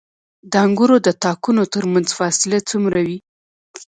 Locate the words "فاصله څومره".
2.19-2.99